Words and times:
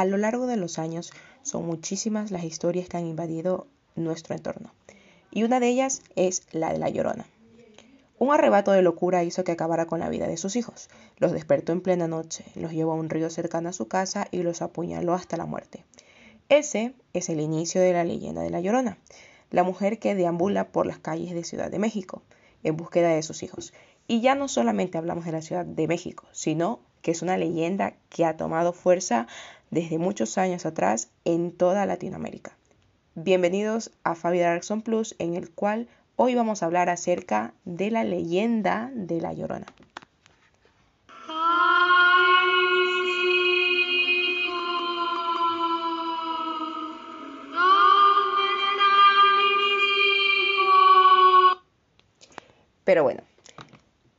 A 0.00 0.06
lo 0.06 0.16
largo 0.16 0.46
de 0.46 0.56
los 0.56 0.78
años 0.78 1.12
son 1.42 1.66
muchísimas 1.66 2.30
las 2.30 2.44
historias 2.44 2.88
que 2.88 2.96
han 2.96 3.04
invadido 3.04 3.66
nuestro 3.96 4.34
entorno, 4.34 4.72
y 5.30 5.42
una 5.42 5.60
de 5.60 5.68
ellas 5.68 6.00
es 6.16 6.44
la 6.52 6.72
de 6.72 6.78
la 6.78 6.88
Llorona. 6.88 7.26
Un 8.18 8.32
arrebato 8.32 8.72
de 8.72 8.80
locura 8.80 9.24
hizo 9.24 9.44
que 9.44 9.52
acabara 9.52 9.84
con 9.84 10.00
la 10.00 10.08
vida 10.08 10.26
de 10.26 10.38
sus 10.38 10.56
hijos. 10.56 10.88
Los 11.18 11.32
despertó 11.32 11.72
en 11.72 11.82
plena 11.82 12.08
noche, 12.08 12.46
los 12.54 12.72
llevó 12.72 12.92
a 12.92 12.94
un 12.94 13.10
río 13.10 13.28
cercano 13.28 13.68
a 13.68 13.74
su 13.74 13.88
casa 13.88 14.26
y 14.30 14.42
los 14.42 14.62
apuñaló 14.62 15.12
hasta 15.12 15.36
la 15.36 15.44
muerte. 15.44 15.84
Ese 16.48 16.94
es 17.12 17.28
el 17.28 17.38
inicio 17.38 17.82
de 17.82 17.92
la 17.92 18.04
leyenda 18.04 18.40
de 18.40 18.48
la 18.48 18.62
Llorona, 18.62 18.96
la 19.50 19.64
mujer 19.64 19.98
que 19.98 20.14
deambula 20.14 20.68
por 20.68 20.86
las 20.86 20.98
calles 20.98 21.34
de 21.34 21.44
Ciudad 21.44 21.70
de 21.70 21.78
México 21.78 22.22
en 22.62 22.78
búsqueda 22.78 23.10
de 23.10 23.22
sus 23.22 23.42
hijos. 23.42 23.74
Y 24.08 24.22
ya 24.22 24.34
no 24.34 24.48
solamente 24.48 24.96
hablamos 24.96 25.26
de 25.26 25.32
la 25.32 25.42
Ciudad 25.42 25.66
de 25.66 25.86
México, 25.86 26.26
sino 26.32 26.80
que 27.02 27.10
es 27.10 27.22
una 27.22 27.36
leyenda 27.36 27.94
que 28.08 28.24
ha 28.24 28.36
tomado 28.36 28.72
fuerza 28.72 29.26
desde 29.70 29.98
muchos 29.98 30.36
años 30.38 30.66
atrás 30.66 31.10
en 31.24 31.52
toda 31.52 31.86
Latinoamérica. 31.86 32.56
Bienvenidos 33.14 33.90
a 34.04 34.14
Fabi 34.14 34.40
Darkson 34.40 34.82
Plus, 34.82 35.14
en 35.18 35.34
el 35.34 35.50
cual 35.50 35.88
hoy 36.16 36.34
vamos 36.34 36.62
a 36.62 36.66
hablar 36.66 36.88
acerca 36.88 37.54
de 37.64 37.90
la 37.90 38.04
leyenda 38.04 38.90
de 38.94 39.20
la 39.20 39.32
Llorona. 39.32 39.66
Pero 52.84 53.04
bueno, 53.04 53.22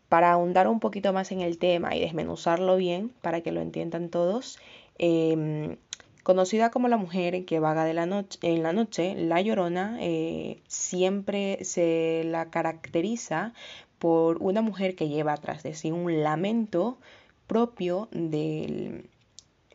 para 0.07 0.31
ahondar 0.31 0.67
un 0.67 0.79
poquito 0.79 1.11
más 1.13 1.31
en 1.31 1.41
el 1.41 1.57
tema 1.57 1.95
y 1.95 1.99
desmenuzarlo 1.99 2.77
bien 2.77 3.13
para 3.21 3.41
que 3.41 3.51
lo 3.51 3.59
entiendan 3.59 4.09
todos, 4.09 4.59
em, 5.01 5.77
conocida 6.23 6.69
como 6.71 6.87
la 6.87 6.97
mujer 6.97 7.45
que 7.45 7.59
vaga 7.59 7.83
de 7.85 7.93
la 7.93 8.05
noche, 8.05 8.39
en 8.43 8.63
la 8.63 8.71
noche, 8.71 9.15
la 9.15 9.41
llorona 9.41 9.97
eh, 9.99 10.61
siempre 10.67 11.63
se 11.65 12.23
la 12.25 12.49
caracteriza 12.51 13.53
por 13.99 14.37
una 14.41 14.61
mujer 14.61 14.95
que 14.95 15.09
lleva 15.09 15.33
atrás 15.33 15.63
de 15.63 15.73
sí 15.73 15.91
un 15.91 16.23
lamento 16.23 16.97
propio 17.47 18.07
del, 18.11 19.09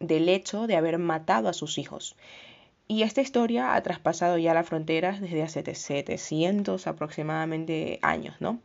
del 0.01 0.29
hecho 0.29 0.67
de 0.67 0.77
haber 0.77 0.99
matado 0.99 1.49
a 1.49 1.53
sus 1.53 1.79
hijos. 1.79 2.17
Y 2.89 3.03
esta 3.03 3.21
historia 3.21 3.75
ha 3.75 3.83
traspasado 3.83 4.39
ya 4.39 4.55
las 4.55 4.69
fronteras 4.69 5.21
desde 5.21 5.43
hace 5.43 5.75
700 5.75 6.87
aproximadamente 6.87 7.99
años, 8.03 8.37
¿no? 8.41 8.61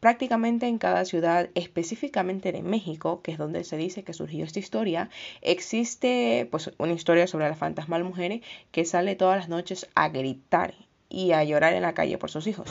Prácticamente 0.00 0.66
en 0.66 0.78
cada 0.78 1.04
ciudad, 1.04 1.50
específicamente 1.54 2.52
de 2.52 2.62
México, 2.62 3.20
que 3.22 3.32
es 3.32 3.38
donde 3.38 3.64
se 3.64 3.76
dice 3.76 4.02
que 4.02 4.14
surgió 4.14 4.44
esta 4.44 4.58
historia, 4.58 5.10
existe 5.42 6.48
pues 6.50 6.72
una 6.78 6.94
historia 6.94 7.26
sobre 7.26 7.48
la 7.48 7.54
fantasmal 7.54 8.02
mujer 8.02 8.40
que 8.72 8.86
sale 8.86 9.14
todas 9.14 9.36
las 9.36 9.48
noches 9.50 9.88
a 9.94 10.08
gritar 10.08 10.74
y 11.10 11.32
a 11.32 11.44
llorar 11.44 11.74
en 11.74 11.82
la 11.82 11.92
calle 11.92 12.16
por 12.16 12.30
sus 12.30 12.46
hijos. 12.46 12.70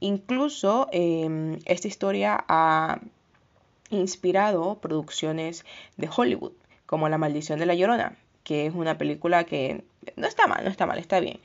Incluso 0.00 0.88
em, 0.92 1.58
esta 1.66 1.86
historia 1.86 2.44
ha 2.48 3.00
inspirado 3.90 4.78
producciones 4.80 5.64
de 5.96 6.08
Hollywood, 6.14 6.52
como 6.84 7.08
La 7.08 7.18
maldición 7.18 7.60
de 7.60 7.66
la 7.66 7.74
Llorona, 7.74 8.16
que 8.42 8.66
es 8.66 8.74
una 8.74 8.98
película 8.98 9.44
que 9.44 9.84
no 10.16 10.26
está 10.26 10.46
mal, 10.46 10.64
no 10.64 10.70
está 10.70 10.86
mal, 10.86 10.98
está 10.98 11.20
bien. 11.20 11.38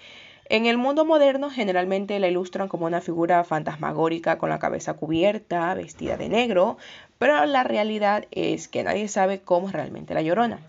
En 0.54 0.66
el 0.66 0.78
mundo 0.78 1.06
moderno 1.06 1.50
generalmente 1.50 2.20
la 2.20 2.28
ilustran 2.28 2.68
como 2.68 2.86
una 2.86 3.00
figura 3.00 3.42
fantasmagórica 3.46 4.38
con 4.38 4.50
la 4.50 4.60
cabeza 4.60 4.96
cubierta, 4.96 5.74
vestida 5.76 6.18
de 6.18 6.28
negro, 6.28 6.76
pero 7.18 7.46
la 7.46 7.64
realidad 7.64 8.26
es 8.32 8.68
que 8.68 8.84
nadie 8.84 9.08
sabe 9.08 9.40
cómo 9.40 9.68
es 9.70 9.74
realmente 9.74 10.14
la 10.14 10.22
Llorona, 10.22 10.60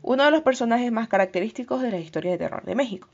uno 0.00 0.24
de 0.24 0.30
los 0.30 0.40
personajes 0.40 0.90
más 0.90 1.08
característicos 1.08 1.82
de 1.82 1.90
la 1.90 1.98
historia 1.98 2.30
de 2.30 2.38
terror 2.38 2.64
de 2.64 2.76
México. 2.76 3.08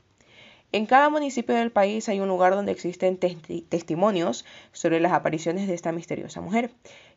En 0.71 0.85
cada 0.85 1.09
municipio 1.09 1.55
del 1.55 1.73
país 1.73 2.07
hay 2.07 2.21
un 2.21 2.29
lugar 2.29 2.55
donde 2.55 2.71
existen 2.71 3.17
testimonios 3.17 4.45
sobre 4.71 5.01
las 5.01 5.11
apariciones 5.11 5.67
de 5.67 5.73
esta 5.73 5.91
misteriosa 5.91 6.39
mujer, 6.39 6.71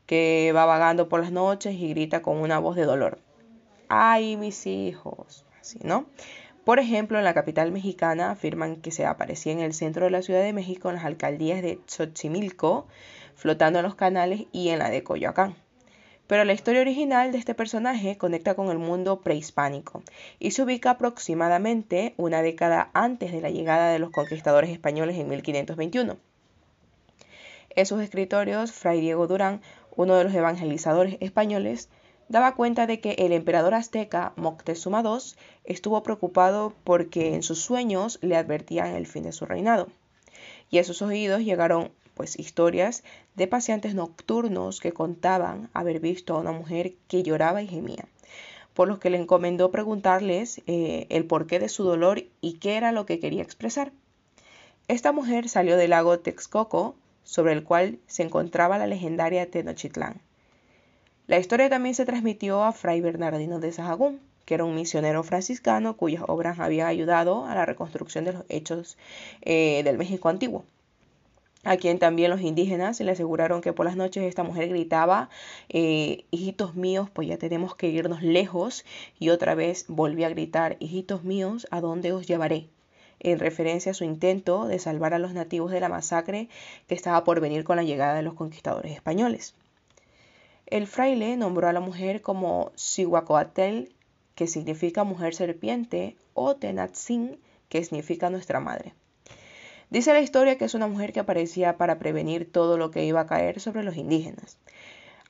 que 0.07 0.51
va 0.53 0.65
vagando 0.65 1.09
por 1.09 1.21
las 1.21 1.31
noches 1.31 1.77
y 1.77 1.91
grita 1.91 2.23
con 2.23 2.39
una 2.39 2.59
voz 2.59 2.75
de 2.75 2.87
dolor. 2.87 3.21
¡Ay, 3.89 4.37
mis 4.37 4.67
hijos! 4.67 5.45
Así, 5.61 5.79
¿no? 5.85 6.07
Por 6.67 6.81
ejemplo, 6.81 7.19
en 7.19 7.23
la 7.23 7.33
capital 7.33 7.71
mexicana 7.71 8.33
afirman 8.33 8.75
que 8.75 8.91
se 8.91 9.07
aparecía 9.07 9.53
en 9.53 9.61
el 9.61 9.73
centro 9.73 10.05
de 10.05 10.11
la 10.11 10.21
Ciudad 10.21 10.43
de 10.43 10.53
México 10.53 10.89
en 10.89 10.97
las 10.97 11.05
alcaldías 11.05 11.63
de 11.63 11.79
Xochimilco, 11.87 12.89
flotando 13.37 13.79
en 13.79 13.85
los 13.85 13.95
canales 13.95 14.47
y 14.51 14.71
en 14.71 14.81
la 14.81 14.91
de 14.91 15.05
Coyoacán. 15.05 15.55
Pero 16.27 16.45
la 16.45 16.55
historia 16.55 16.81
original 16.81 17.31
de 17.31 17.39
este 17.39 17.55
personaje 17.55 18.19
conecta 18.19 18.57
con 18.57 18.71
el 18.71 18.79
mundo 18.79 19.21
prehispánico 19.21 20.03
y 20.41 20.51
se 20.51 20.63
ubica 20.65 20.91
aproximadamente 20.91 22.15
una 22.17 22.43
década 22.43 22.91
antes 22.95 23.31
de 23.31 23.41
la 23.41 23.51
llegada 23.51 23.93
de 23.93 24.01
los 24.01 24.11
conquistadores 24.11 24.71
españoles 24.71 25.17
en 25.19 25.29
1521. 25.29 26.17
En 27.77 27.87
sus 27.87 28.03
escritorios, 28.03 28.73
Fray 28.73 29.01
Diego 29.01 29.29
Durán, 29.29 29.61
uno 29.95 30.17
de 30.17 30.25
los 30.25 30.35
evangelizadores 30.35 31.17
españoles, 31.21 31.91
daba 32.29 32.55
cuenta 32.55 32.87
de 32.87 33.01
que 33.01 33.13
el 33.13 33.33
emperador 33.33 33.75
azteca 33.75 34.33
Moctezuma 34.37 35.03
II 35.03 35.37
estuvo 35.65 36.03
preocupado 36.03 36.75
porque 36.85 37.35
en 37.35 37.43
sus 37.43 37.61
sueños 37.61 38.19
le 38.23 38.37
advertían 38.37 38.95
el 38.95 39.07
fin 39.07 39.23
de 39.23 39.33
su 39.33 39.47
reinado. 39.47 39.89
Y 40.71 40.79
a 40.79 40.85
sus 40.85 41.03
oídos 41.03 41.43
llegaron 41.43 41.93
pues 42.15 42.39
historias 42.39 43.05
de 43.35 43.47
pacientes 43.47 43.95
nocturnos 43.95 44.81
que 44.81 44.93
contaban 44.93 45.69
haber 45.75 46.01
visto 46.01 46.35
a 46.35 46.41
una 46.41 46.53
mujer 46.53 46.95
que 47.09 47.23
lloraba 47.23 47.63
y 47.63 47.69
gemía, 47.69 48.07
por 48.75 48.89
lo 48.89 48.99
que 48.99 49.11
le 49.11 49.19
encomendó 49.19 49.71
preguntarles 49.71 50.63
eh, 50.67 51.07
el 51.11 51.27
porqué 51.27 51.59
de 51.59 51.69
su 51.69 51.85
dolor 51.85 52.25
y 52.41 52.55
qué 52.55 52.77
era 52.77 52.91
lo 52.91 53.07
que 53.07 53.21
quería 53.21 53.43
expresar. 53.43 53.93
Esta 54.89 55.13
mujer 55.13 55.49
salió 55.49 55.77
del 55.77 55.91
lago 55.91 56.19
Texcoco, 56.21 56.97
sobre 57.23 57.53
el 57.53 57.65
cual 57.65 57.99
se 58.07 58.23
encontraba 58.23 58.79
la 58.79 58.87
legendaria 58.87 59.51
Tenochtitlán. 59.51 60.21
La 61.27 61.39
historia 61.39 61.69
también 61.69 61.95
se 61.95 62.07
transmitió 62.07 62.63
a 62.63 62.73
Fray 62.73 63.01
Bernardino 63.01 63.59
de 63.59 63.73
Sahagún, 63.73 64.21
que 64.45 64.55
era 64.55 64.65
un 64.65 64.75
misionero 64.77 65.25
franciscano 65.25 65.97
cuyas 65.97 66.23
obras 66.29 66.61
habían 66.61 66.87
ayudado 66.87 67.47
a 67.47 67.55
la 67.55 67.67
reconstrucción 67.67 68.25
de 68.25 68.33
los 68.35 68.45
hechos 68.49 68.97
eh, 69.43 69.83
del 69.85 69.99
México 69.99 70.29
antiguo 70.29 70.65
a 71.67 71.77
quien 71.77 71.99
también 71.99 72.31
los 72.31 72.43
indígenas 72.43 73.01
le 73.01 73.11
aseguraron 73.11 73.61
que 73.61 73.73
por 73.73 73.87
las 73.87 73.97
noches 73.97 74.23
esta 74.23 74.45
mujer 74.45 74.69
gritaba, 74.69 75.29
eh, 75.69 76.25
hijitos 76.31 76.77
míos, 76.77 77.11
pues 77.13 77.27
ya 77.27 77.39
tenemos 77.39 77.75
que 77.75 77.89
irnos 77.89 78.23
lejos, 78.23 78.85
y 79.19 79.31
otra 79.31 79.57
vez 79.57 79.85
volvió 79.89 80.27
a 80.27 80.31
gritar, 80.31 80.77
hijitos 80.79 81.25
míos, 81.25 81.67
¿a 81.73 81.81
dónde 81.81 82.13
os 82.13 82.27
llevaré? 82.27 82.69
en 83.19 83.39
referencia 83.41 83.93
a 83.93 83.95
su 83.95 84.05
intento 84.05 84.67
de 84.67 84.79
salvar 84.79 85.15
a 85.15 85.19
los 85.19 85.33
nativos 85.33 85.73
de 85.73 85.81
la 85.81 85.89
masacre 85.89 86.49
que 86.87 86.95
estaba 86.95 87.25
por 87.25 87.41
venir 87.41 87.65
con 87.65 87.77
la 87.77 87.83
llegada 87.83 88.15
de 88.15 88.23
los 88.23 88.35
conquistadores 88.35 88.93
españoles. 88.93 89.55
El 90.67 90.89
fraile 90.89 91.37
nombró 91.37 91.69
a 91.69 91.73
la 91.73 91.79
mujer 91.79 92.23
como 92.23 92.73
Sihuacoatel, 92.75 93.95
que 94.35 94.49
significa 94.49 95.05
mujer 95.05 95.33
serpiente, 95.33 96.17
o 96.35 96.57
Tenatzin, 96.57 97.39
que 97.69 97.85
significa 97.85 98.31
nuestra 98.31 98.59
madre. 98.59 98.93
Dice 99.91 100.13
la 100.13 100.21
historia 100.21 100.59
que 100.59 100.65
es 100.65 100.75
una 100.75 100.89
mujer 100.89 101.13
que 101.13 101.21
aparecía 101.21 101.77
para 101.77 102.01
prevenir 102.01 102.51
todo 102.51 102.79
lo 102.79 102.91
que 102.91 103.05
iba 103.05 103.21
a 103.21 103.27
caer 103.27 103.61
sobre 103.61 103.85
los 103.85 103.97
indígenas. 103.97 104.59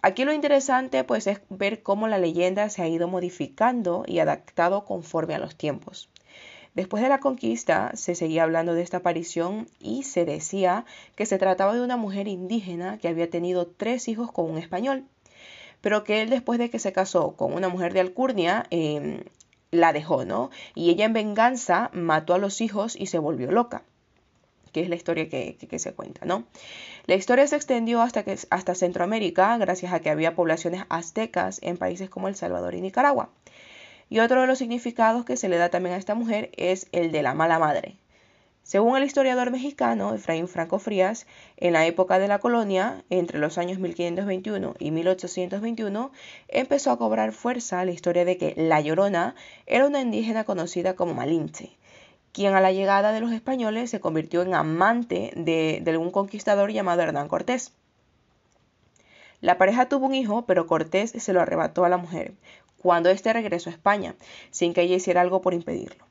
Aquí 0.00 0.24
lo 0.24 0.32
interesante 0.32 1.04
pues 1.04 1.26
es 1.26 1.40
ver 1.50 1.82
cómo 1.82 2.08
la 2.08 2.16
leyenda 2.16 2.70
se 2.70 2.80
ha 2.80 2.88
ido 2.88 3.06
modificando 3.06 4.04
y 4.06 4.20
adaptado 4.20 4.86
conforme 4.86 5.34
a 5.34 5.38
los 5.38 5.54
tiempos. 5.54 6.08
Después 6.74 7.02
de 7.02 7.10
la 7.10 7.20
conquista 7.20 7.90
se 7.94 8.14
seguía 8.14 8.44
hablando 8.44 8.72
de 8.72 8.82
esta 8.82 8.98
aparición 8.98 9.68
y 9.80 10.04
se 10.04 10.24
decía 10.24 10.86
que 11.14 11.26
se 11.26 11.36
trataba 11.36 11.74
de 11.74 11.82
una 11.82 11.98
mujer 11.98 12.26
indígena 12.26 12.96
que 12.96 13.08
había 13.08 13.28
tenido 13.28 13.66
tres 13.66 14.08
hijos 14.08 14.32
con 14.32 14.50
un 14.50 14.56
español 14.56 15.04
pero 15.80 16.04
que 16.04 16.22
él 16.22 16.30
después 16.30 16.58
de 16.58 16.70
que 16.70 16.78
se 16.78 16.92
casó 16.92 17.36
con 17.36 17.52
una 17.52 17.68
mujer 17.68 17.92
de 17.92 18.00
Alcurnia, 18.00 18.66
em, 18.70 19.24
la 19.70 19.92
dejó, 19.92 20.24
¿no? 20.24 20.50
Y 20.74 20.90
ella 20.90 21.04
en 21.04 21.12
venganza 21.12 21.90
mató 21.92 22.34
a 22.34 22.38
los 22.38 22.60
hijos 22.60 22.96
y 22.96 23.06
se 23.06 23.18
volvió 23.18 23.50
loca 23.50 23.82
que 24.76 24.82
es 24.82 24.90
la 24.90 24.96
historia 24.96 25.30
que, 25.30 25.78
se 25.78 25.94
cuenta, 25.94 26.26
¿no? 26.26 26.44
La 27.06 27.14
historia 27.14 27.46
se 27.46 27.56
extendió 27.56 28.02
hasta, 28.02 28.24
que, 28.24 28.38
hasta 28.50 28.74
Centroamérica 28.74 29.56
gracias 29.56 29.94
a 29.94 30.00
que 30.00 30.10
había 30.10 30.34
poblaciones 30.34 30.84
aztecas 30.90 31.60
en 31.62 31.78
países 31.78 32.10
como 32.10 32.28
El 32.28 32.34
Salvador 32.34 32.74
y 32.74 32.82
Nicaragua. 32.82 33.30
Y 34.10 34.18
otro 34.18 34.42
de 34.42 34.46
los 34.46 34.58
significados 34.58 35.24
que 35.24 35.38
se 35.38 35.48
le 35.48 35.56
da 35.56 35.70
también 35.70 35.94
a 35.94 35.98
esta 35.98 36.14
mujer 36.14 36.50
es 36.58 36.88
el 36.92 37.10
de 37.10 37.22
la 37.22 37.32
mala 37.32 37.58
madre, 37.58 37.96
según 38.66 38.96
el 38.96 39.04
historiador 39.04 39.52
mexicano 39.52 40.12
Efraín 40.12 40.48
Franco 40.48 40.80
Frías, 40.80 41.28
en 41.56 41.72
la 41.72 41.86
época 41.86 42.18
de 42.18 42.26
la 42.26 42.40
colonia, 42.40 43.04
entre 43.10 43.38
los 43.38 43.58
años 43.58 43.78
1521 43.78 44.74
y 44.80 44.90
1821, 44.90 46.10
empezó 46.48 46.90
a 46.90 46.98
cobrar 46.98 47.30
fuerza 47.30 47.84
la 47.84 47.92
historia 47.92 48.24
de 48.24 48.36
que 48.38 48.54
La 48.56 48.80
Llorona 48.80 49.36
era 49.66 49.86
una 49.86 50.00
indígena 50.00 50.42
conocida 50.42 50.96
como 50.96 51.14
Malinche, 51.14 51.78
quien 52.32 52.54
a 52.54 52.60
la 52.60 52.72
llegada 52.72 53.12
de 53.12 53.20
los 53.20 53.30
españoles 53.30 53.88
se 53.88 54.00
convirtió 54.00 54.42
en 54.42 54.52
amante 54.52 55.30
de, 55.36 55.80
de 55.84 55.96
un 55.96 56.10
conquistador 56.10 56.72
llamado 56.72 57.02
Hernán 57.02 57.28
Cortés. 57.28 57.72
La 59.40 59.58
pareja 59.58 59.88
tuvo 59.88 60.06
un 60.06 60.14
hijo, 60.16 60.44
pero 60.44 60.66
Cortés 60.66 61.12
se 61.12 61.32
lo 61.32 61.40
arrebató 61.40 61.84
a 61.84 61.88
la 61.88 61.98
mujer, 61.98 62.34
cuando 62.78 63.10
éste 63.10 63.32
regresó 63.32 63.70
a 63.70 63.74
España, 63.74 64.16
sin 64.50 64.74
que 64.74 64.82
ella 64.82 64.96
hiciera 64.96 65.20
algo 65.20 65.40
por 65.40 65.54
impedirlo. 65.54 66.05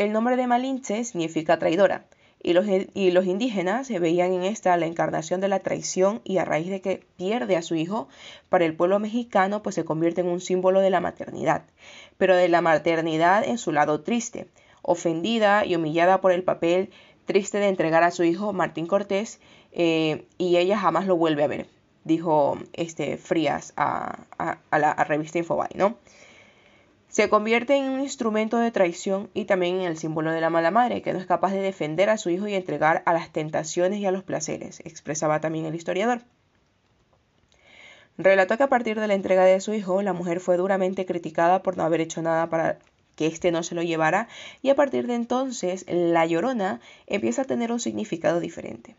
El 0.00 0.12
nombre 0.14 0.36
de 0.36 0.46
Malinche 0.46 1.04
significa 1.04 1.58
traidora, 1.58 2.06
y 2.42 2.54
los, 2.54 3.26
indígenas 3.26 3.86
se 3.86 3.98
veían 3.98 4.32
en 4.32 4.44
esta 4.44 4.74
la 4.78 4.86
encarnación 4.86 5.42
de 5.42 5.48
la 5.48 5.58
traición 5.58 6.22
y 6.24 6.38
a 6.38 6.46
raíz 6.46 6.70
de 6.70 6.80
que 6.80 7.04
pierde 7.18 7.54
a 7.54 7.60
su 7.60 7.74
hijo, 7.74 8.08
para 8.48 8.64
el 8.64 8.74
pueblo 8.74 8.98
mexicano 8.98 9.62
pues 9.62 9.74
se 9.74 9.84
convierte 9.84 10.22
en 10.22 10.28
un 10.28 10.40
símbolo 10.40 10.80
de 10.80 10.88
la 10.88 11.02
maternidad, 11.02 11.64
pero 12.16 12.34
de 12.34 12.48
la 12.48 12.62
maternidad 12.62 13.44
en 13.44 13.58
su 13.58 13.72
lado 13.72 14.00
triste, 14.00 14.48
ofendida 14.80 15.66
y 15.66 15.76
humillada 15.76 16.22
por 16.22 16.32
el 16.32 16.44
papel 16.44 16.88
triste 17.26 17.58
de 17.58 17.68
entregar 17.68 18.02
a 18.02 18.10
su 18.10 18.24
hijo 18.24 18.54
Martín 18.54 18.86
Cortés 18.86 19.38
eh, 19.72 20.24
y 20.38 20.56
ella 20.56 20.78
jamás 20.78 21.06
lo 21.06 21.18
vuelve 21.18 21.44
a 21.44 21.46
ver, 21.46 21.66
dijo 22.04 22.56
este 22.72 23.18
Frías 23.18 23.74
a, 23.76 24.20
la 24.70 24.94
revista 25.04 25.36
Infobae, 25.36 25.68
¿no? 25.74 25.98
Se 27.10 27.28
convierte 27.28 27.74
en 27.74 27.90
un 27.90 28.00
instrumento 28.00 28.56
de 28.56 28.70
traición 28.70 29.30
y 29.34 29.44
también 29.44 29.80
en 29.80 29.82
el 29.82 29.98
símbolo 29.98 30.30
de 30.30 30.40
la 30.40 30.48
mala 30.48 30.70
madre, 30.70 31.02
que 31.02 31.12
no 31.12 31.18
es 31.18 31.26
capaz 31.26 31.50
de 31.50 31.60
defender 31.60 32.08
a 32.08 32.16
su 32.16 32.30
hijo 32.30 32.46
y 32.46 32.54
entregar 32.54 33.02
a 33.04 33.12
las 33.12 33.32
tentaciones 33.32 33.98
y 33.98 34.06
a 34.06 34.12
los 34.12 34.22
placeres, 34.22 34.78
expresaba 34.84 35.40
también 35.40 35.64
el 35.64 35.74
historiador. 35.74 36.22
Relató 38.16 38.56
que 38.56 38.62
a 38.62 38.68
partir 38.68 39.00
de 39.00 39.08
la 39.08 39.14
entrega 39.14 39.44
de 39.44 39.60
su 39.60 39.74
hijo, 39.74 40.02
la 40.02 40.12
mujer 40.12 40.38
fue 40.38 40.56
duramente 40.56 41.04
criticada 41.04 41.64
por 41.64 41.76
no 41.76 41.82
haber 41.82 42.00
hecho 42.00 42.22
nada 42.22 42.48
para 42.48 42.78
que 43.16 43.26
éste 43.26 43.50
no 43.50 43.64
se 43.64 43.74
lo 43.74 43.82
llevara, 43.82 44.28
y 44.62 44.70
a 44.70 44.76
partir 44.76 45.08
de 45.08 45.16
entonces 45.16 45.84
la 45.88 46.26
llorona 46.26 46.80
empieza 47.08 47.42
a 47.42 47.46
tener 47.46 47.72
un 47.72 47.80
significado 47.80 48.38
diferente. 48.38 48.94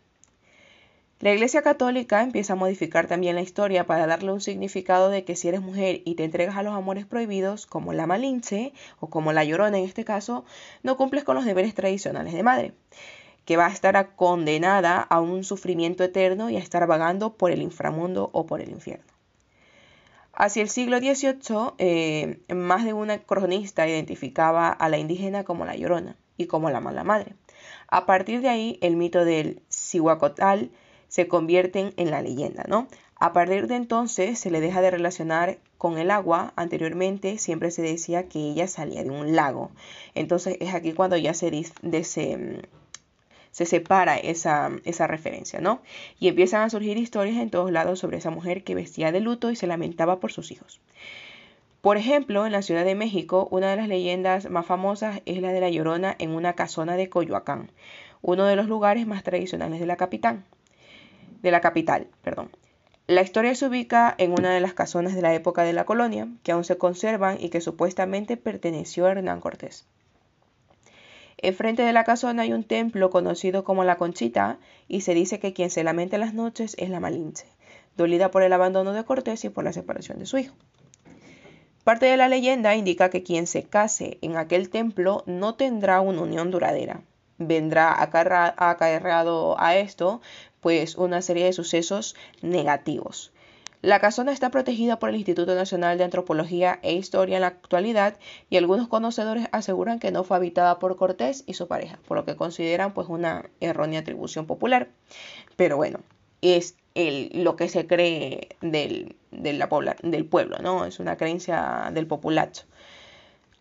La 1.22 1.32
Iglesia 1.32 1.62
Católica 1.62 2.20
empieza 2.20 2.54
a 2.54 2.56
modificar 2.56 3.06
también 3.06 3.36
la 3.36 3.42
historia 3.42 3.86
para 3.86 4.08
darle 4.08 4.32
un 4.32 4.40
significado 4.40 5.08
de 5.08 5.22
que 5.22 5.36
si 5.36 5.46
eres 5.46 5.60
mujer 5.60 6.02
y 6.04 6.16
te 6.16 6.24
entregas 6.24 6.56
a 6.56 6.64
los 6.64 6.74
amores 6.74 7.06
prohibidos, 7.06 7.64
como 7.64 7.92
la 7.92 8.08
Malinche 8.08 8.72
o 8.98 9.08
como 9.08 9.32
la 9.32 9.44
Llorona 9.44 9.78
en 9.78 9.84
este 9.84 10.04
caso, 10.04 10.44
no 10.82 10.96
cumples 10.96 11.22
con 11.22 11.36
los 11.36 11.44
deberes 11.44 11.76
tradicionales 11.76 12.32
de 12.32 12.42
madre, 12.42 12.72
que 13.44 13.56
va 13.56 13.66
a 13.66 13.72
estar 13.72 14.16
condenada 14.16 15.00
a 15.00 15.20
un 15.20 15.44
sufrimiento 15.44 16.02
eterno 16.02 16.50
y 16.50 16.56
a 16.56 16.58
estar 16.58 16.88
vagando 16.88 17.34
por 17.34 17.52
el 17.52 17.62
inframundo 17.62 18.28
o 18.32 18.44
por 18.44 18.60
el 18.60 18.70
infierno. 18.70 19.06
Hacia 20.32 20.62
el 20.62 20.70
siglo 20.70 20.98
XVIII, 20.98 21.74
eh, 21.78 22.40
más 22.52 22.84
de 22.84 22.94
una 22.94 23.18
cronista 23.18 23.86
identificaba 23.86 24.70
a 24.70 24.88
la 24.88 24.98
indígena 24.98 25.44
como 25.44 25.66
la 25.66 25.76
Llorona 25.76 26.16
y 26.36 26.48
como 26.48 26.68
la 26.70 26.80
mala 26.80 27.04
madre. 27.04 27.36
A 27.86 28.06
partir 28.06 28.40
de 28.40 28.48
ahí, 28.48 28.78
el 28.80 28.96
mito 28.96 29.24
del 29.24 29.62
Cihuacotal 29.70 30.72
se 31.12 31.28
convierten 31.28 31.92
en 31.98 32.10
la 32.10 32.22
leyenda, 32.22 32.64
¿no? 32.66 32.88
A 33.16 33.34
partir 33.34 33.66
de 33.66 33.76
entonces 33.76 34.38
se 34.38 34.50
le 34.50 34.62
deja 34.62 34.80
de 34.80 34.90
relacionar 34.90 35.58
con 35.76 35.98
el 35.98 36.10
agua. 36.10 36.54
Anteriormente 36.56 37.36
siempre 37.36 37.70
se 37.70 37.82
decía 37.82 38.30
que 38.30 38.38
ella 38.38 38.66
salía 38.66 39.04
de 39.04 39.10
un 39.10 39.36
lago. 39.36 39.70
Entonces 40.14 40.56
es 40.58 40.72
aquí 40.72 40.94
cuando 40.94 41.18
ya 41.18 41.34
se, 41.34 41.50
se, 42.04 42.62
se 43.50 43.66
separa 43.66 44.16
esa, 44.16 44.70
esa, 44.84 45.06
referencia, 45.06 45.60
¿no? 45.60 45.82
Y 46.18 46.28
empiezan 46.28 46.62
a 46.62 46.70
surgir 46.70 46.96
historias 46.96 47.36
en 47.36 47.50
todos 47.50 47.70
lados 47.70 47.98
sobre 47.98 48.16
esa 48.16 48.30
mujer 48.30 48.64
que 48.64 48.74
vestía 48.74 49.12
de 49.12 49.20
luto 49.20 49.50
y 49.50 49.56
se 49.56 49.66
lamentaba 49.66 50.18
por 50.18 50.32
sus 50.32 50.50
hijos. 50.50 50.80
Por 51.82 51.98
ejemplo, 51.98 52.46
en 52.46 52.52
la 52.52 52.62
Ciudad 52.62 52.86
de 52.86 52.94
México, 52.94 53.48
una 53.50 53.68
de 53.68 53.76
las 53.76 53.88
leyendas 53.88 54.48
más 54.48 54.64
famosas 54.64 55.20
es 55.26 55.42
la 55.42 55.52
de 55.52 55.60
la 55.60 55.68
Llorona 55.68 56.16
en 56.18 56.30
una 56.30 56.54
casona 56.54 56.96
de 56.96 57.10
Coyoacán, 57.10 57.70
uno 58.22 58.46
de 58.46 58.56
los 58.56 58.66
lugares 58.66 59.06
más 59.06 59.22
tradicionales 59.22 59.78
de 59.78 59.86
la 59.86 59.96
capital 59.98 60.42
de 61.42 61.50
la 61.50 61.60
capital. 61.60 62.08
Perdón. 62.22 62.50
La 63.08 63.22
historia 63.22 63.54
se 63.54 63.66
ubica 63.66 64.14
en 64.16 64.32
una 64.32 64.54
de 64.54 64.60
las 64.60 64.74
casonas 64.74 65.14
de 65.14 65.22
la 65.22 65.34
época 65.34 65.64
de 65.64 65.72
la 65.72 65.84
colonia, 65.84 66.28
que 66.42 66.52
aún 66.52 66.64
se 66.64 66.78
conservan 66.78 67.36
y 67.40 67.50
que 67.50 67.60
supuestamente 67.60 68.36
perteneció 68.36 69.06
a 69.06 69.10
Hernán 69.10 69.40
Cortés. 69.40 69.86
Enfrente 71.38 71.82
de 71.82 71.92
la 71.92 72.04
casona 72.04 72.42
hay 72.42 72.52
un 72.52 72.62
templo 72.62 73.10
conocido 73.10 73.64
como 73.64 73.82
la 73.82 73.96
Conchita 73.96 74.58
y 74.86 75.00
se 75.00 75.14
dice 75.14 75.40
que 75.40 75.52
quien 75.52 75.70
se 75.70 75.82
lamenta 75.82 76.14
en 76.14 76.20
las 76.20 76.34
noches 76.34 76.76
es 76.78 76.88
la 76.88 77.00
Malinche, 77.00 77.46
dolida 77.96 78.30
por 78.30 78.44
el 78.44 78.52
abandono 78.52 78.92
de 78.92 79.04
Cortés 79.04 79.44
y 79.44 79.48
por 79.48 79.64
la 79.64 79.72
separación 79.72 80.20
de 80.20 80.26
su 80.26 80.38
hijo. 80.38 80.54
Parte 81.82 82.06
de 82.06 82.16
la 82.16 82.28
leyenda 82.28 82.76
indica 82.76 83.10
que 83.10 83.24
quien 83.24 83.48
se 83.48 83.64
case 83.64 84.18
en 84.22 84.36
aquel 84.36 84.70
templo 84.70 85.24
no 85.26 85.56
tendrá 85.56 86.00
una 86.00 86.22
unión 86.22 86.52
duradera. 86.52 87.02
Vendrá 87.38 88.00
acarreado 88.00 89.60
a 89.60 89.76
esto 89.76 90.20
pues 90.62 90.96
una 90.96 91.20
serie 91.20 91.44
de 91.44 91.52
sucesos 91.52 92.16
negativos. 92.40 93.32
La 93.82 93.98
casona 93.98 94.30
está 94.30 94.50
protegida 94.52 95.00
por 95.00 95.08
el 95.08 95.16
Instituto 95.16 95.56
Nacional 95.56 95.98
de 95.98 96.04
Antropología 96.04 96.78
e 96.82 96.92
Historia 96.92 97.36
en 97.36 97.40
la 97.40 97.48
actualidad 97.48 98.16
y 98.48 98.56
algunos 98.56 98.86
conocedores 98.86 99.48
aseguran 99.50 99.98
que 99.98 100.12
no 100.12 100.22
fue 100.22 100.36
habitada 100.36 100.78
por 100.78 100.96
Cortés 100.96 101.42
y 101.48 101.54
su 101.54 101.66
pareja, 101.66 101.98
por 102.06 102.16
lo 102.16 102.24
que 102.24 102.36
consideran 102.36 102.94
pues 102.94 103.08
una 103.08 103.50
errónea 103.60 103.98
atribución 103.98 104.46
popular. 104.46 104.88
Pero 105.56 105.76
bueno, 105.76 105.98
es 106.42 106.76
lo 106.94 107.56
que 107.56 107.68
se 107.68 107.88
cree 107.88 108.50
del, 108.60 109.16
del 109.32 110.26
pueblo, 110.26 110.58
¿no? 110.58 110.84
Es 110.84 111.00
una 111.00 111.16
creencia 111.16 111.90
del 111.92 112.06
populacho. 112.06 112.62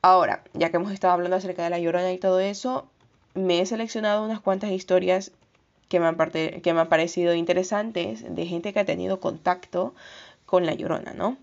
Ahora, 0.04 0.44
ya 0.54 0.70
que 0.70 0.78
hemos 0.78 0.92
estado 0.92 1.14
hablando 1.14 1.38
acerca 1.38 1.64
de 1.64 1.72
la 1.72 1.80
llorona 1.80 2.12
y 2.12 2.20
todo 2.20 2.40
eso, 2.40 2.88
me 3.34 3.60
he 3.60 3.66
seleccionado 3.66 4.24
unas 4.24 4.40
cuantas 4.40 4.70
historias 4.70 5.32
que 5.92 6.00
me, 6.00 6.80
han 6.80 6.90
parecido 6.90 7.34
interesantes 7.36 8.24
de 8.34 8.46
gente 8.46 8.72
que 8.72 8.80
ha 8.80 8.86
tenido 8.86 9.20
contacto 9.20 9.94
con 10.46 10.66
la 10.66 10.74
llorona, 10.74 11.14
¿no? 11.14 11.38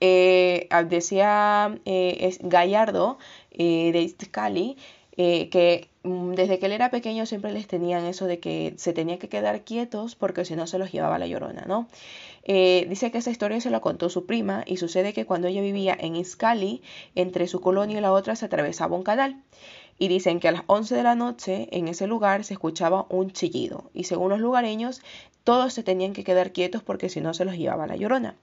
Eh, 0.00 0.66
ah, 0.70 0.84
decía 0.84 1.78
eh, 1.86 2.36
Gallardo 2.40 3.16
eh, 3.50 3.92
de 3.92 4.02
Iztacali 4.02 4.76
que 5.16 5.88
mm, 6.02 6.34
desde 6.34 6.58
que 6.58 6.66
él 6.66 6.72
era 6.72 6.90
pequeño 6.90 7.24
siempre 7.24 7.50
les 7.50 7.66
tenían 7.66 8.04
eso 8.04 8.26
de 8.26 8.38
que 8.38 8.74
se 8.76 8.92
tenía 8.92 9.18
que 9.18 9.30
quedar 9.30 9.62
quietos 9.62 10.14
porque 10.14 10.44
si 10.44 10.54
no 10.54 10.66
se 10.66 10.78
los 10.78 10.92
llevaba 10.92 11.18
la 11.18 11.26
llorona, 11.26 11.64
¿no? 11.66 11.88
dice 12.46 13.10
que 13.10 13.18
esa 13.18 13.30
historia 13.30 13.60
se 13.60 13.70
la 13.70 13.80
contó 13.80 14.08
su 14.08 14.24
prima 14.26 14.62
y 14.66 14.76
sucede 14.76 15.12
que 15.12 15.24
cuando 15.24 15.48
ella 15.48 15.62
vivía 15.62 15.96
en 15.98 16.14
Izcali, 16.14 16.80
entre 17.16 17.48
su 17.48 17.60
colonia 17.60 17.98
y 17.98 18.00
la 18.00 18.12
otra 18.12 18.36
se 18.36 18.44
atravesaba 18.44 18.94
un 18.94 19.02
canal 19.02 19.42
y 19.98 20.08
dicen 20.08 20.40
que 20.40 20.48
a 20.48 20.52
las 20.52 20.62
11 20.66 20.94
de 20.94 21.02
la 21.02 21.14
noche 21.14 21.68
en 21.72 21.88
ese 21.88 22.06
lugar 22.06 22.44
se 22.44 22.54
escuchaba 22.54 23.06
un 23.08 23.30
chillido 23.30 23.90
y 23.94 24.04
según 24.04 24.30
los 24.30 24.40
lugareños 24.40 25.00
todos 25.44 25.72
se 25.72 25.82
tenían 25.82 26.12
que 26.12 26.24
quedar 26.24 26.52
quietos 26.52 26.82
porque 26.82 27.08
si 27.08 27.20
no 27.20 27.32
se 27.32 27.44
los 27.44 27.56
llevaba 27.56 27.86
la 27.86 27.96
llorona. 27.96 28.34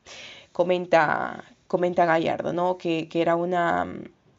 Comenta, 0.53 1.43
comenta 1.67 2.05
Gallardo, 2.05 2.53
¿no? 2.53 2.77
Que, 2.77 3.09
era 3.13 3.35
una, 3.35 3.85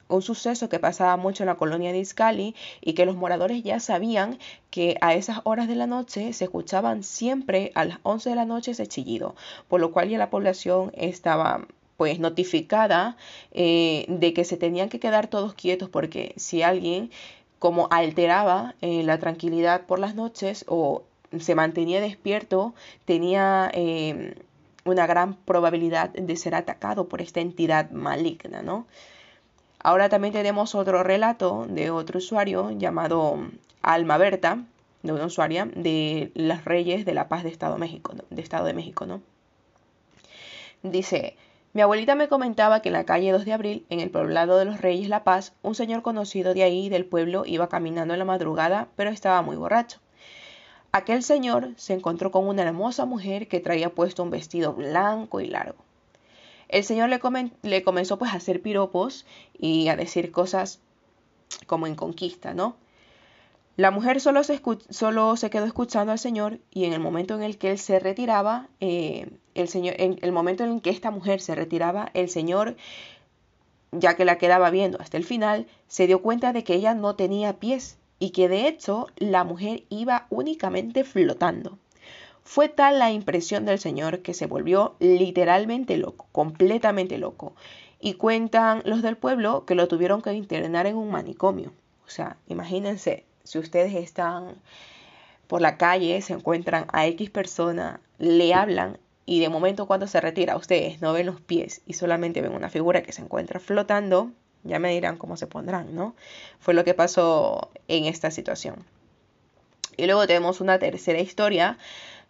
un 0.09 0.23
suceso 0.23 0.71
que 0.71 0.79
pasaba 0.79 1.17
mucho 1.19 1.43
en 1.43 1.49
la 1.49 1.57
colonia 1.57 1.93
de 1.93 1.99
Iscali 1.99 2.55
y 2.81 2.95
que 2.95 3.05
los 3.05 3.17
moradores 3.17 3.63
ya 3.63 3.81
sabían 3.81 4.39
que 4.71 4.97
a 5.03 5.15
esas 5.15 5.41
horas 5.45 5.69
de 5.69 5.77
la 5.77 5.87
noche 5.87 6.33
se 6.33 6.45
escuchaban 6.45 7.03
siempre 7.03 7.71
a 7.75 7.85
las 7.85 7.99
11 8.03 8.31
de 8.31 8.37
la 8.37 8.47
noche 8.47 8.71
ese 8.71 8.87
chillido, 8.87 9.35
por 9.69 9.81
lo 9.81 9.93
cual 9.93 10.09
ya 10.09 10.17
la 10.17 10.31
población 10.31 10.91
estaba 10.95 11.67
pues 11.97 12.19
notificada 12.19 13.17
eh, 13.53 14.05
de 14.09 14.33
que 14.33 14.45
se 14.45 14.57
tenían 14.57 14.89
que 14.89 15.01
quedar 15.01 15.29
todos 15.29 15.55
quietos 15.55 15.89
porque 15.89 16.35
si 16.37 16.63
alguien 16.63 17.11
como 17.59 17.89
alteraba 17.91 18.75
eh, 18.83 19.03
la 19.05 19.19
tranquilidad 19.19 19.87
por 19.87 19.99
las 19.99 20.15
noches 20.15 20.65
o 20.69 21.03
se 21.39 21.55
mantenía 21.55 22.01
despierto, 22.01 22.75
tenía 23.05 23.71
em, 23.73 24.35
una 24.85 25.07
gran 25.07 25.35
probabilidad 25.35 26.11
de 26.11 26.37
ser 26.37 26.55
atacado 26.55 27.09
por 27.09 27.21
esta 27.21 27.41
entidad 27.41 27.91
maligna, 27.91 28.63
¿no? 28.63 28.87
Ahora 29.79 30.09
también 30.09 30.33
tenemos 30.33 30.75
otro 30.75 31.03
relato 31.03 31.67
de 31.69 31.91
otro 31.91 32.19
usuario 32.19 32.71
llamado 32.71 33.39
Alma 33.83 34.19
Berta, 34.19 34.65
de 35.03 35.13
una 35.13 35.27
usuaria 35.27 35.67
de 35.67 36.33
las 36.35 36.65
Reyes 36.65 37.05
de 37.05 37.15
la 37.15 37.29
Paz 37.29 37.45
de 37.45 37.51
Estado, 37.51 37.77
México, 37.77 38.15
de 38.31 38.43
Estado 38.43 38.65
de 38.65 38.73
México, 38.73 39.05
¿no? 39.05 39.21
Dice, 40.83 41.37
mi 41.75 41.83
abuelita 41.83 42.15
me 42.15 42.29
comentaba 42.29 42.81
que 42.81 42.89
en 42.89 42.93
la 42.93 43.05
calle 43.05 43.33
2 43.33 43.45
de 43.45 43.53
abril, 43.53 43.87
en 43.91 43.99
el 43.99 44.09
poblado 44.09 44.59
de 44.59 44.65
los 44.65 44.81
Reyes 44.81 45.09
La 45.09 45.25
Paz, 45.25 45.55
un 45.61 45.75
señor 45.75 46.03
conocido 46.03 46.55
de 46.55 46.63
ahí 46.63 46.89
del 46.89 47.05
pueblo 47.05 47.43
iba 47.47 47.69
caminando 47.69 48.15
en 48.15 48.21
la 48.21 48.25
madrugada, 48.25 48.87
pero 48.95 49.11
estaba 49.11 49.43
muy 49.43 49.57
borracho. 49.57 49.99
Aquel 50.93 51.25
señor 51.25 51.71
se 51.77 51.95
encontró 51.95 52.31
con 52.31 52.47
una 52.47 52.63
hermosa 52.63 53.07
mujer 53.07 53.49
que 53.49 53.59
traía 53.59 53.93
puesto 53.93 54.23
un 54.23 54.31
vestido 54.31 54.73
blanco 54.73 55.41
y 55.41 55.49
largo. 55.49 55.85
El 56.69 56.85
señor 56.85 57.09
le, 57.09 57.21
le 57.63 57.83
comenzó 57.83 58.19
pues 58.19 58.33
a 58.33 58.37
hacer 58.37 58.63
piropos 58.63 59.27
y 59.59 59.89
a 59.89 59.97
decir 59.97 60.31
cosas 60.31 60.79
como 61.67 61.89
en 61.89 61.97
conquista, 61.97 62.55
¿no? 62.55 62.77
La 63.77 63.91
mujer 63.91 64.21
solo 64.21 64.45
se, 64.45 64.61
quedó 65.51 65.65
escuchando 65.65 66.13
al 66.13 66.19
Señor 66.21 66.61
y 66.71 66.85
en 66.85 66.93
el 66.93 67.01
momento 67.01 67.35
en 67.35 67.43
el 67.43 67.59
que 67.59 67.73
él 67.73 67.79
se 67.79 67.99
retiraba, 67.99 68.69
eh, 68.79 69.29
el 69.55 69.67
Señor, 69.67 69.95
en 69.99 70.19
el 70.23 70.31
momento 70.31 70.63
en 70.63 70.81
que 70.81 70.91
esta 70.91 71.11
mujer 71.11 71.41
se 71.41 71.57
retiraba, 71.57 72.11
el 72.15 72.29
Señor, 72.29 72.77
ya 73.91 74.15
que 74.15 74.25
la 74.25 74.39
quedaba 74.39 74.71
viendo 74.71 75.01
hasta 75.01 75.17
el 75.17 75.25
final, 75.25 75.67
se 75.89 76.07
dio 76.07 76.23
cuenta 76.23 76.53
de 76.53 76.63
que 76.63 76.75
ella 76.75 76.95
no 76.95 77.17
tenía 77.17 77.59
pies 77.59 77.99
y 78.21 78.31
que 78.31 78.49
de 78.49 78.69
hecho 78.69 79.09
la 79.17 79.43
mujer 79.43 79.83
iba 79.89 80.29
únicamente 80.31 81.03
flotando. 81.03 81.77
Fue 82.45 82.69
tal 82.69 83.01
la 83.01 83.11
impresión 83.11 83.65
del 83.65 83.81
señor 83.81 84.21
que 84.21 84.35
se 84.35 84.47
volvió 84.47 84.95
literalmente 85.01 85.97
loco, 85.97 86.27
completamente 86.31 87.19
loco. 87.19 87.55
Y 87.99 88.15
cuentan 88.15 88.83
los 88.85 89.03
del 89.03 89.17
pueblo 89.17 89.65
que 89.65 89.75
lo 89.75 89.89
tuvieron 89.89 90.23
que 90.23 90.33
internar 90.35 90.87
en 90.87 90.97
un 90.97 91.11
manicomio. 91.11 91.73
O 92.07 92.11
sea, 92.11 92.37
imagínense, 92.47 93.25
si 93.45 93.59
ustedes 93.59 93.95
están 93.95 94.57
por 95.47 95.61
la 95.61 95.77
calle, 95.77 96.21
se 96.23 96.33
encuentran 96.33 96.87
a 96.93 97.07
X 97.07 97.31
persona, 97.31 98.01
le 98.19 98.55
hablan 98.55 98.99
y 99.27 99.41
de 99.41 99.49
momento 99.49 99.87
cuando 99.87 100.07
se 100.07 100.21
retira 100.21 100.57
ustedes 100.57 101.01
no 101.01 101.13
ven 101.13 101.27
los 101.27 101.41
pies 101.41 101.83
y 101.87 101.95
solamente 101.95 102.43
ven 102.43 102.53
una 102.53 102.69
figura 102.69 103.03
que 103.03 103.13
se 103.13 103.23
encuentra 103.23 103.61
flotando, 103.61 104.31
ya 104.65 104.79
me 104.79 104.93
dirán 104.93 105.17
cómo 105.17 105.37
se 105.37 105.47
pondrán, 105.47 105.95
¿no? 105.95 106.15
Fue 106.59 106.75
lo 106.75 106.85
que 106.85 106.95
pasó 106.95 107.71
en 107.89 108.05
esta 108.05 108.31
situación. 108.31 108.85
Y 109.97 110.07
luego 110.07 110.27
tenemos 110.27 110.61
una 110.61 110.79
tercera 110.79 111.21
historia 111.21 111.79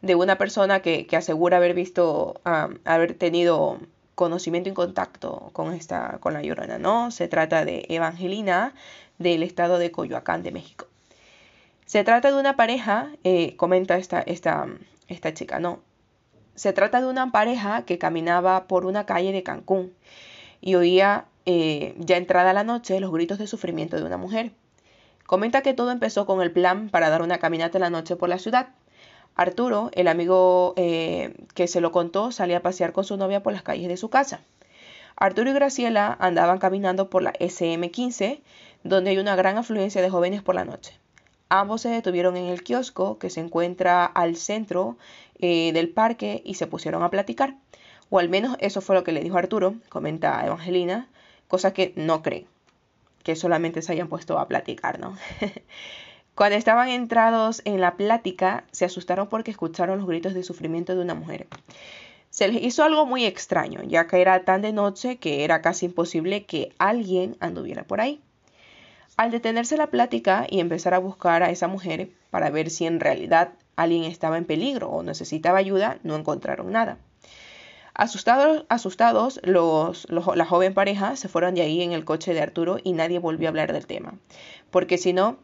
de 0.02 0.14
una 0.14 0.37
persona 0.37 0.80
que, 0.80 1.06
asegura 1.16 1.56
haber 1.56 1.75
visto, 1.75 2.40
haber 2.44 3.14
tenido 3.14 3.78
conocimiento 4.14 4.68
y 4.68 4.75
contacto 4.75 5.50
con 5.52 5.73
esta, 5.73 6.18
con 6.21 6.35
la 6.35 6.42
llorona, 6.42 6.78
¿no? 6.78 7.11
Se 7.11 7.26
trata 7.26 7.64
de 7.64 7.87
Evangelina 7.88 8.75
del 9.18 9.42
estado 9.42 9.78
de 9.78 9.90
Coyoacán 9.90 10.42
de 10.42 10.52
México. 10.52 10.87
Se 11.94 12.02
trata 12.02 12.32
de 12.32 12.40
una 12.40 12.56
pareja, 12.56 13.12
eh, 13.22 13.54
comenta 13.54 13.96
esta, 13.98 14.20
esta, 14.20 14.66
esta 15.06 15.32
chica, 15.32 15.60
¿no? 15.60 15.78
Se 16.56 16.72
trata 16.72 17.00
de 17.00 17.06
una 17.06 17.30
pareja 17.30 17.84
que 17.84 17.98
caminaba 17.98 18.66
por 18.66 18.84
una 18.84 19.06
calle 19.06 19.30
de 19.30 19.44
Cancún 19.44 19.94
y 20.60 20.74
oía 20.74 21.26
eh, 21.46 21.94
ya 21.98 22.16
entrada 22.16 22.52
la 22.52 22.64
noche 22.64 22.98
los 22.98 23.12
gritos 23.12 23.38
de 23.38 23.46
sufrimiento 23.46 23.96
de 23.96 24.02
una 24.02 24.16
mujer. 24.16 24.50
Comenta 25.24 25.62
que 25.62 25.72
todo 25.72 25.92
empezó 25.92 26.26
con 26.26 26.42
el 26.42 26.50
plan 26.50 26.88
para 26.88 27.10
dar 27.10 27.22
una 27.22 27.38
caminata 27.38 27.78
en 27.78 27.82
la 27.82 27.90
noche 27.90 28.16
por 28.16 28.28
la 28.28 28.40
ciudad. 28.40 28.70
Arturo, 29.36 29.90
el 29.92 30.08
amigo 30.08 30.74
eh, 30.76 31.36
que 31.54 31.68
se 31.68 31.80
lo 31.80 31.92
contó, 31.92 32.32
salía 32.32 32.56
a 32.56 32.62
pasear 32.62 32.92
con 32.92 33.04
su 33.04 33.16
novia 33.16 33.44
por 33.44 33.52
las 33.52 33.62
calles 33.62 33.86
de 33.86 33.96
su 33.96 34.10
casa. 34.10 34.40
Arturo 35.14 35.48
y 35.48 35.52
Graciela 35.52 36.16
andaban 36.18 36.58
caminando 36.58 37.08
por 37.08 37.22
la 37.22 37.34
SM15, 37.34 38.40
donde 38.82 39.10
hay 39.10 39.18
una 39.18 39.36
gran 39.36 39.58
afluencia 39.58 40.02
de 40.02 40.10
jóvenes 40.10 40.42
por 40.42 40.56
la 40.56 40.64
noche. 40.64 40.98
Ambos 41.56 41.82
se 41.82 41.88
detuvieron 41.88 42.37
en 42.37 42.46
el 42.46 42.64
kiosco 42.64 43.16
que 43.20 43.30
se 43.30 43.38
encuentra 43.38 44.04
al 44.06 44.34
centro 44.34 44.96
eh, 45.38 45.73
del 45.73 45.88
parque 45.88 46.42
y 46.44 46.54
se 46.54 46.66
pusieron 46.66 47.04
a 47.04 47.11
platicar. 47.11 47.54
O 48.11 48.18
al 48.18 48.28
menos 48.28 48.56
eso 48.58 48.80
fue 48.80 48.96
lo 48.96 49.04
que 49.04 49.12
le 49.12 49.20
dijo 49.20 49.38
Arturo, 49.38 49.76
comenta 49.88 50.44
Evangelina, 50.44 51.08
cosa 51.46 51.73
que 51.73 51.92
no 51.94 52.25
cree, 52.25 52.49
que 53.23 53.37
solamente 53.37 53.82
se 53.82 53.92
hayan 53.92 54.08
puesto 54.08 54.37
a 54.40 54.49
platicar, 54.49 54.99
¿no? 54.99 55.16
Cuando 56.34 56.56
estaban 56.56 56.88
entrados 56.88 57.62
en 57.64 57.80
la 57.80 57.96
plática, 57.96 58.64
se 58.73 58.84
asustaron 58.84 59.28
porque 59.28 59.52
escucharon 59.52 59.99
los 59.99 60.08
gritos 60.08 60.34
de 60.34 60.42
sufrimiento 60.42 60.96
de 60.96 61.02
una 61.02 61.14
mujer. 61.14 61.46
Se 62.30 62.49
les 62.49 62.64
hizo 62.64 62.82
algo 62.82 63.06
muy 63.06 63.26
extraño, 63.26 63.80
ya 63.84 64.08
que 64.08 64.20
era 64.20 64.44
tan 64.44 64.61
de 64.61 64.73
noche 64.73 65.18
que 65.18 65.44
era 65.44 65.62
casi 65.62 65.87
imposible 65.87 66.46
que 66.46 66.75
alguien 66.78 67.37
anduviera 67.38 67.84
por 67.84 68.00
ahí. 68.00 68.20
Al 69.16 69.30
detenerse 69.30 69.76
la 69.76 69.88
plática 69.88 70.47
y 70.50 70.59
empezar 70.59 70.92
a 70.92 70.99
buscar 70.99 71.42
a 71.42 71.50
esa 71.50 71.68
mujer 71.68 72.11
para 72.30 72.50
ver 72.50 72.68
si 72.71 72.87
en 72.87 72.99
realidad 72.99 73.52
alguien 73.76 74.04
estaba 74.04 74.38
en 74.38 74.44
peligro 74.44 74.88
o 74.90 75.02
necesitaba 75.04 75.59
ayuda, 75.59 75.99
no 76.02 76.16
encontraron 76.16 76.73
nada. 76.73 76.99
Asustados, 77.94 78.64
asustados 78.68 79.40
los, 79.44 80.09
la 80.11 80.44
joven 80.44 80.75
pareja 80.75 81.14
se 81.14 81.28
fueron 81.28 81.54
de 81.54 81.62
ahí 81.62 81.80
en 81.80 81.92
el 81.92 82.04
coche 82.04 82.35
de 82.35 82.40
Arturo 82.40 82.78
y 82.83 82.92
nadie 82.92 83.21
volvió 83.21 83.47
a 83.47 83.50
hablar 83.50 83.73
del 83.73 83.87
tema, 83.87 84.14
porque 84.73 84.99
si 84.99 85.12
no, 85.12 85.38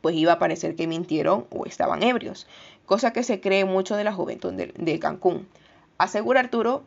pues 0.00 0.14
iba 0.14 0.34
a 0.34 0.38
parecer 0.38 0.76
que 0.76 0.86
mintieron 0.86 1.48
o 1.50 1.66
estaban 1.66 2.04
ebrios, 2.04 2.46
cosa 2.86 3.12
que 3.12 3.24
se 3.24 3.40
cree 3.40 3.64
mucho 3.64 3.96
de 3.96 4.04
la 4.04 4.12
juventud 4.12 4.52
de, 4.52 4.98
Cancún. 5.00 5.48
Asegura 5.98 6.38
Arturo 6.38 6.84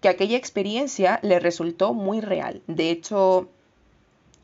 que 0.00 0.08
aquella 0.08 0.36
experiencia 0.36 1.18
le 1.22 1.40
resultó 1.40 1.92
muy 1.92 2.20
real. 2.20 2.62
De 2.68 2.90
hecho, 2.90 3.48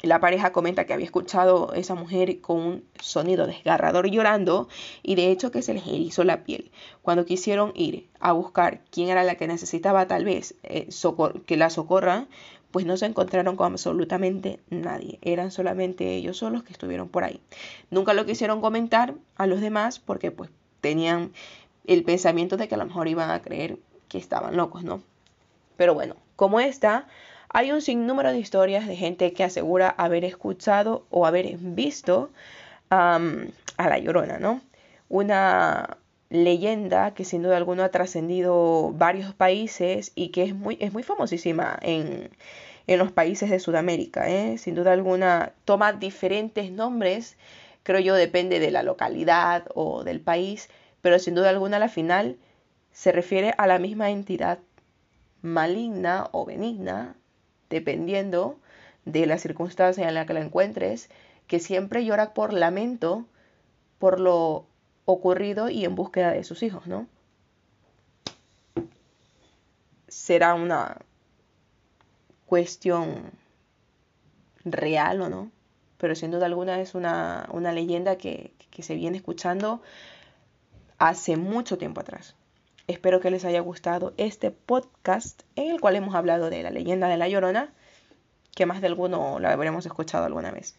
la 0.03 0.21
pareja 0.21 0.53
comenta 0.53 0.85
que 0.85 0.93
había 0.93 1.07
escuchado 1.07 1.73
a 1.73 1.77
esa 1.77 1.95
mujer 1.95 2.41
con 2.41 2.59
un 2.59 2.85
sonido 3.01 3.47
desgarrador 3.47 4.09
llorando 4.09 4.69
y 5.03 5.15
de 5.15 5.31
hecho 5.31 5.51
que 5.51 5.63
se 5.63 5.75
les 5.75 5.87
erizó 5.87 6.25
la 6.25 6.45
piel. 6.45 6.71
Cuando 7.03 7.25
quisieron 7.25 7.73
ir 7.75 8.09
a 8.21 8.33
buscar 8.33 8.83
quién 8.91 9.09
era 9.09 9.25
la 9.25 9.37
que 9.37 9.47
necesitaba 9.47 10.07
tal 10.07 10.25
vez 10.25 10.55
eh, 10.63 10.89
que 11.47 11.57
la 11.57 11.71
socorran, 11.71 12.29
pues 12.71 12.85
no 12.85 12.97
se 12.97 13.07
encontraron 13.07 13.57
con 13.57 13.73
absolutamente 13.73 14.61
nadie. 14.69 15.19
Eran 15.23 15.51
solamente 15.51 16.15
ellos 16.15 16.37
solos 16.37 16.63
que 16.63 16.73
estuvieron 16.73 17.09
por 17.09 17.25
ahí. 17.25 17.41
Nunca 17.91 18.13
lo 18.13 18.27
quisieron 18.27 18.61
comentar 18.61 19.15
a 19.37 19.47
los 19.47 19.61
demás 19.61 19.99
porque 19.99 20.31
pues 20.31 20.51
tenían 20.81 21.33
el 21.87 22.05
pensamiento 22.05 22.57
de 22.57 22.69
que 22.69 22.75
a 22.75 22.79
lo 22.79 22.87
mejor 22.87 23.09
iban 23.09 23.31
a 23.31 23.41
creer 23.41 23.79
que 24.09 24.19
estaban 24.19 24.57
locos, 24.57 24.85
¿no? 24.85 25.03
Pero 25.77 25.95
bueno, 25.95 26.17
como 26.37 26.61
esta, 26.61 27.07
hay 27.57 27.73
un 27.73 27.81
sinnúmero 27.81 28.33
de 28.33 28.39
historias 28.39 28.87
de 28.87 28.97
gente 28.97 29.33
que 29.33 29.43
asegura 29.43 29.89
haber 29.89 30.27
escuchado 30.27 31.07
o 31.09 31.25
haber 31.25 31.57
visto 31.57 32.29
a 32.91 33.19
la 33.79 33.99
Llorona, 33.99 34.39
¿no? 34.39 34.61
Una 35.09 35.97
leyenda 36.29 37.15
que 37.15 37.25
sin 37.25 37.43
duda 37.43 37.57
alguna 37.57 37.87
ha 37.87 37.91
trascendido 37.91 38.93
varios 38.93 39.33
países 39.33 40.13
y 40.15 40.29
que 40.33 40.43
es 40.43 40.55
muy, 40.55 40.77
es 40.81 40.93
muy 40.93 41.03
famosísima 41.03 41.79
en, 41.81 42.29
en 42.87 42.99
los 42.99 43.11
países 43.11 43.49
de 43.49 43.59
Sudamérica. 43.59 44.29
¿eh? 44.29 44.59
Sin 44.59 44.75
duda 44.75 44.93
alguna 44.93 45.55
toma 45.65 45.95
diferentes 45.95 46.71
nombres, 46.71 47.39
creo 47.85 48.01
yo 48.01 48.15
depende 48.17 48.61
de 48.61 48.71
la 48.71 48.83
localidad 48.83 49.65
o 49.75 50.05
del 50.05 50.21
país, 50.21 50.69
pero 51.01 51.19
sin 51.19 51.35
duda 51.35 51.49
alguna 51.49 51.79
a 51.79 51.81
la 51.81 51.89
final 51.89 52.37
se 52.93 53.13
refiere 53.13 53.55
a 53.57 53.67
la 53.67 53.79
misma 53.79 54.11
entidad 54.11 54.59
maligna 55.41 56.29
o 56.33 56.45
benigna, 56.45 57.17
dependiendo 57.71 58.59
de 59.05 59.27
la 59.27 59.39
circunstancia 59.39 60.09
en 60.09 60.15
la 60.15 60.27
que 60.27 60.35
la 60.35 60.41
encuentres, 60.41 61.09
que 61.47 61.61
siempre 61.61 62.05
llora 62.05 62.35
por 62.35 62.53
lamento 62.53 63.27
por 63.99 64.21
lo 64.21 64.67
ocurrido 65.05 65.69
y 65.71 65.85
en 65.85 65.95
búsqueda 65.95 66.33
de 66.33 66.45
sus 66.45 66.63
hijos, 66.63 66.87
¿no? 66.87 67.07
Será 70.09 70.55
una 70.55 70.99
cuestión 72.47 73.31
real 74.65 75.21
o 75.21 75.29
no, 75.29 75.51
pero 75.99 76.15
sin 76.15 76.31
duda 76.31 76.47
alguna 76.47 76.81
es 76.81 76.95
una, 76.95 77.49
leyenda 77.73 78.17
que, 78.17 78.53
que 78.71 78.83
se 78.83 78.95
viene 78.95 79.17
escuchando 79.17 79.81
hace 80.99 81.37
mucho 81.37 81.79
tiempo 81.79 82.01
atrás. 82.01 82.35
Espero 82.89 83.21
que 83.21 83.31
les 83.33 83.45
haya 83.45 83.61
gustado 83.61 84.15
este 84.17 84.53
podcast 84.53 85.43
en 85.57 85.73
el 85.73 85.81
cual 85.81 85.97
hemos 85.97 86.15
hablado 86.15 86.51
de 86.51 86.63
la 86.63 86.71
leyenda 86.71 87.09
de 87.09 87.17
la 87.17 87.29
Llorona, 87.29 87.73
que 88.55 88.65
más 88.65 88.81
de 88.81 88.87
alguno 88.87 89.41
lo 89.41 89.49
habremos 89.49 89.87
escuchado 89.87 90.25
alguna 90.25 90.53
vez. 90.53 90.79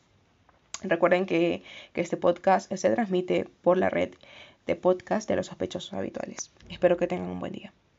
Recuerden 0.83 1.25
que, 1.25 1.63
que 1.91 2.01
este 2.01 2.15
podcast 2.15 2.71
se 2.73 2.89
transmite 2.91 3.49
por 3.61 3.77
la 3.77 3.89
red 3.89 4.13
de 4.65 4.75
podcast 4.77 5.27
de 5.27 5.35
los 5.35 5.47
sospechosos 5.47 5.93
habituales. 5.93 6.51
Espero 6.69 6.95
que 6.95 7.07
tengan 7.07 7.29
un 7.29 7.39
buen 7.39 7.51
día. 7.51 7.73